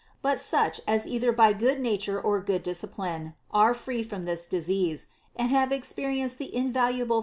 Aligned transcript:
But 0.23 0.39
such 0.39 0.81
as 0.87 1.05
either 1.07 1.31
by 1.31 1.53
good 1.53 1.79
nature 1.79 2.19
or 2.19 2.41
good 2.41 2.63
discipline 2.63 3.35
are 3.51 3.75
free 3.75 4.01
from 4.01 4.25
this 4.25 4.47
disease, 4.47 5.09
and 5.35 5.51
have 5.51 5.71
experienced 5.71 6.39
the 6.39 6.55
invaluable 6.55 7.19